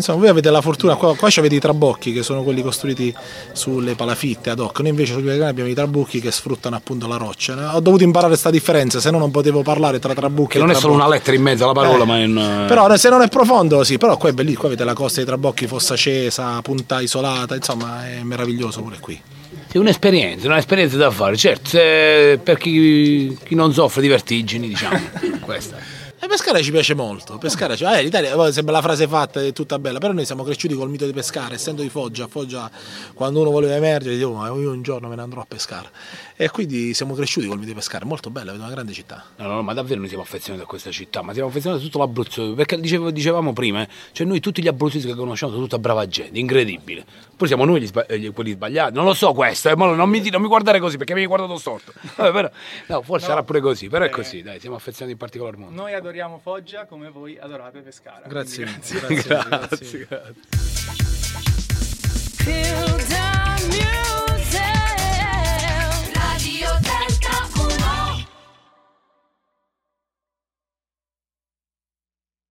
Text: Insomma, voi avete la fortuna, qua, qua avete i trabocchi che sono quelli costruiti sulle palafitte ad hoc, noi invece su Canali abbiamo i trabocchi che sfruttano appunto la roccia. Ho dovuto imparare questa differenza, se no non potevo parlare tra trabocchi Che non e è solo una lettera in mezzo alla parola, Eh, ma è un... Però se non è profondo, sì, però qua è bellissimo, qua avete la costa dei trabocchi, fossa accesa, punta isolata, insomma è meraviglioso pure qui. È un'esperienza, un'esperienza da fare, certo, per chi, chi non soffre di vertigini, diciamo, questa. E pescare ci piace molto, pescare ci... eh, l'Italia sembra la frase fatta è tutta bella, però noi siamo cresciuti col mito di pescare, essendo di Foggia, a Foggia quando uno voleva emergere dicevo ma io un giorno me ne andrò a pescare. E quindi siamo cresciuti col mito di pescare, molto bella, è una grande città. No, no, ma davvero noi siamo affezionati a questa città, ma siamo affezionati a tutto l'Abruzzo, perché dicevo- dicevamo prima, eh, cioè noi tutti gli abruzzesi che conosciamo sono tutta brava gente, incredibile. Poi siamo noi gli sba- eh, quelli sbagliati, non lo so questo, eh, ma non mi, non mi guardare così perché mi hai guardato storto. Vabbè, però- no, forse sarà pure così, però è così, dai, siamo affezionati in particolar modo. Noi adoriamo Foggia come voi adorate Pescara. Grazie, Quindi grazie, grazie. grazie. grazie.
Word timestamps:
Insomma, 0.00 0.20
voi 0.20 0.28
avete 0.28 0.50
la 0.50 0.60
fortuna, 0.62 0.94
qua, 0.96 1.14
qua 1.14 1.28
avete 1.34 1.54
i 1.54 1.60
trabocchi 1.60 2.12
che 2.12 2.22
sono 2.22 2.42
quelli 2.42 2.62
costruiti 2.62 3.14
sulle 3.52 3.94
palafitte 3.94 4.50
ad 4.50 4.58
hoc, 4.58 4.80
noi 4.80 4.88
invece 4.90 5.12
su 5.12 5.22
Canali 5.22 5.44
abbiamo 5.44 5.68
i 5.68 5.74
trabocchi 5.74 6.20
che 6.20 6.30
sfruttano 6.30 6.74
appunto 6.74 7.06
la 7.06 7.16
roccia. 7.16 7.76
Ho 7.76 7.80
dovuto 7.80 8.02
imparare 8.02 8.30
questa 8.30 8.50
differenza, 8.50 8.98
se 8.98 9.10
no 9.10 9.18
non 9.18 9.30
potevo 9.30 9.62
parlare 9.62 9.98
tra 9.98 10.14
trabocchi 10.14 10.52
Che 10.52 10.58
non 10.58 10.70
e 10.70 10.72
è 10.72 10.76
solo 10.76 10.94
una 10.94 11.08
lettera 11.08 11.36
in 11.36 11.42
mezzo 11.42 11.64
alla 11.64 11.74
parola, 11.74 12.02
Eh, 12.02 12.06
ma 12.06 12.18
è 12.18 12.24
un... 12.24 12.64
Però 12.66 12.96
se 12.96 13.08
non 13.10 13.22
è 13.22 13.28
profondo, 13.28 13.84
sì, 13.84 13.98
però 13.98 14.16
qua 14.16 14.30
è 14.30 14.32
bellissimo, 14.32 14.60
qua 14.60 14.68
avete 14.68 14.84
la 14.84 14.94
costa 14.94 15.16
dei 15.16 15.26
trabocchi, 15.26 15.66
fossa 15.66 15.94
accesa, 15.94 16.60
punta 16.62 17.00
isolata, 17.00 17.54
insomma 17.54 18.08
è 18.08 18.22
meraviglioso 18.22 18.82
pure 18.82 18.98
qui. 18.98 19.20
È 19.70 19.78
un'esperienza, 19.78 20.48
un'esperienza 20.48 20.96
da 20.96 21.10
fare, 21.10 21.36
certo, 21.36 21.78
per 22.42 22.56
chi, 22.58 23.36
chi 23.44 23.54
non 23.54 23.72
soffre 23.72 24.00
di 24.02 24.08
vertigini, 24.08 24.66
diciamo, 24.66 24.98
questa. 25.40 25.99
E 26.22 26.26
pescare 26.26 26.62
ci 26.62 26.70
piace 26.70 26.92
molto, 26.92 27.38
pescare 27.38 27.76
ci... 27.78 27.84
eh, 27.84 28.02
l'Italia 28.02 28.52
sembra 28.52 28.74
la 28.74 28.82
frase 28.82 29.08
fatta 29.08 29.42
è 29.42 29.54
tutta 29.54 29.78
bella, 29.78 29.98
però 29.98 30.12
noi 30.12 30.26
siamo 30.26 30.42
cresciuti 30.44 30.74
col 30.74 30.90
mito 30.90 31.06
di 31.06 31.14
pescare, 31.14 31.54
essendo 31.54 31.80
di 31.80 31.88
Foggia, 31.88 32.24
a 32.24 32.26
Foggia 32.28 32.70
quando 33.14 33.40
uno 33.40 33.50
voleva 33.50 33.74
emergere 33.74 34.16
dicevo 34.16 34.34
ma 34.34 34.48
io 34.48 34.70
un 34.70 34.82
giorno 34.82 35.08
me 35.08 35.16
ne 35.16 35.22
andrò 35.22 35.40
a 35.40 35.46
pescare. 35.48 35.88
E 36.36 36.50
quindi 36.50 36.92
siamo 36.92 37.14
cresciuti 37.14 37.46
col 37.46 37.56
mito 37.56 37.68
di 37.68 37.74
pescare, 37.74 38.04
molto 38.04 38.28
bella, 38.28 38.52
è 38.52 38.54
una 38.54 38.68
grande 38.68 38.92
città. 38.92 39.24
No, 39.36 39.46
no, 39.46 39.62
ma 39.62 39.72
davvero 39.72 39.98
noi 40.00 40.08
siamo 40.08 40.22
affezionati 40.22 40.62
a 40.64 40.66
questa 40.66 40.90
città, 40.90 41.22
ma 41.22 41.32
siamo 41.32 41.48
affezionati 41.48 41.82
a 41.82 41.84
tutto 41.86 41.98
l'Abruzzo, 41.98 42.52
perché 42.52 42.78
dicevo- 42.78 43.10
dicevamo 43.10 43.54
prima, 43.54 43.80
eh, 43.82 43.88
cioè 44.12 44.26
noi 44.26 44.40
tutti 44.40 44.62
gli 44.62 44.68
abruzzesi 44.68 45.06
che 45.06 45.14
conosciamo 45.14 45.52
sono 45.52 45.62
tutta 45.64 45.78
brava 45.78 46.06
gente, 46.06 46.38
incredibile. 46.38 47.02
Poi 47.34 47.48
siamo 47.48 47.64
noi 47.64 47.80
gli 47.80 47.86
sba- 47.86 48.04
eh, 48.04 48.30
quelli 48.32 48.52
sbagliati, 48.52 48.92
non 48.92 49.06
lo 49.06 49.14
so 49.14 49.32
questo, 49.32 49.70
eh, 49.70 49.76
ma 49.76 49.86
non 49.90 50.08
mi, 50.10 50.28
non 50.28 50.42
mi 50.42 50.48
guardare 50.48 50.80
così 50.80 50.98
perché 50.98 51.14
mi 51.14 51.20
hai 51.20 51.26
guardato 51.26 51.56
storto. 51.56 51.94
Vabbè, 52.16 52.30
però- 52.30 52.50
no, 52.88 53.02
forse 53.02 53.24
sarà 53.26 53.42
pure 53.42 53.60
così, 53.60 53.88
però 53.88 54.04
è 54.04 54.10
così, 54.10 54.42
dai, 54.42 54.60
siamo 54.60 54.76
affezionati 54.76 55.12
in 55.12 55.18
particolar 55.18 55.56
modo. 55.56 55.74
Noi 55.74 55.94
adoriamo 56.10 56.38
Foggia 56.38 56.86
come 56.86 57.08
voi 57.08 57.38
adorate 57.38 57.80
Pescara. 57.82 58.26
Grazie, 58.26 58.64
Quindi 58.64 58.80
grazie, 58.98 59.22
grazie. 59.22 60.06
grazie. 60.06 60.06
grazie. 60.06 61.09